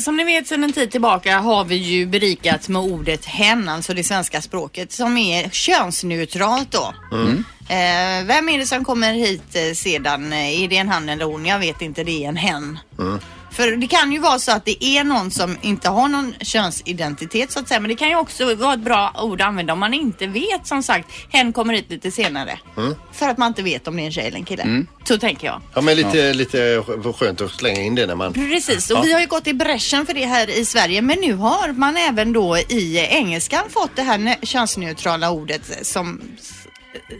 [0.00, 3.68] Alltså, som ni vet sedan en tid tillbaka har vi ju berikats med ordet hen,
[3.68, 6.94] alltså det svenska språket, som är könsneutralt då.
[7.12, 7.44] Mm.
[7.70, 10.32] Eh, vem är det som kommer hit eh, sedan?
[10.32, 11.46] Eh, Är det en han eller hon?
[11.46, 12.78] Jag vet inte, det är en hen.
[13.52, 17.52] För det kan ju vara så att det är någon som inte har någon könsidentitet
[17.52, 17.80] så att säga.
[17.80, 20.66] Men det kan ju också vara ett bra ord att använda om man inte vet
[20.66, 21.08] som sagt.
[21.28, 22.58] Hen kommer hit lite senare.
[23.12, 24.84] För att man inte vet om det är en tjej eller en kille.
[25.04, 25.62] Så tänker jag.
[25.74, 26.82] Ja, men lite, lite
[27.18, 28.32] skönt att slänga in det när man...
[28.32, 31.34] Precis, och vi har ju gått i bräschen för det här i Sverige men nu
[31.34, 36.20] har man även då i engelskan fått det här könsneutrala ordet som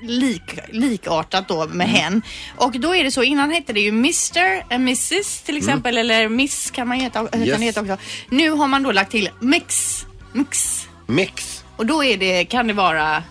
[0.03, 2.23] lik, likartat då med hen.
[2.57, 6.29] Och då är det så, innan hette det ju Mr, eh, Mrs till exempel eller
[6.29, 7.59] Miss kan man heta, kan Yes.
[7.59, 7.97] det heta också.
[8.31, 10.87] Nu har man då lagt till mix, mix.
[11.07, 11.65] Mix.
[11.77, 13.23] Och då är det, kan det vara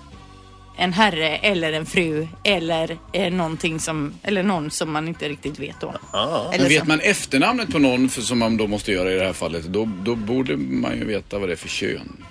[0.77, 5.59] en herre eller en fru eller eh, någonting som, eller någon som man inte riktigt
[5.59, 5.93] vet då.
[6.13, 6.85] Eller Men vet så.
[6.87, 9.89] man efternamnet på någon för, som man då måste göra i det här fallet, då,
[10.03, 12.23] då borde man ju veta vad det är för kön.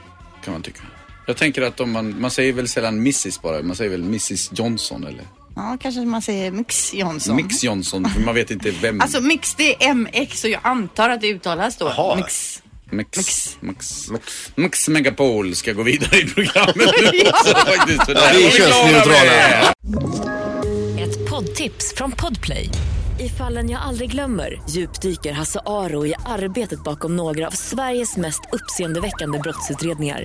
[0.44, 0.80] Kan man tycka.
[1.28, 4.50] Jag tänker att om man, man säger väl sällan Mrs bara, man säger väl Mrs
[4.52, 5.24] Johnson eller
[5.56, 7.36] Ja, kanske man säger Mix Johnson.
[7.36, 9.00] Mix Johnson, för man vet inte vem.
[9.00, 11.92] Alltså mix det är MX och jag antar att det uttalas då.
[11.96, 12.16] Jaha.
[12.16, 12.62] Mix.
[12.90, 13.56] Mix, Mix.
[13.60, 14.10] Mix.
[14.10, 14.52] Mix.
[14.54, 16.76] Mix Megapol ska gå vidare i programmet
[17.12, 18.08] nu också faktiskt.
[18.08, 19.72] Vi är könsneutrala.
[21.00, 22.70] Ett poddtips från Podplay.
[23.20, 28.40] I fallen jag aldrig glömmer djupdyker Hasse Aro i arbetet bakom några av Sveriges mest
[28.52, 30.24] uppseendeväckande brottsutredningar.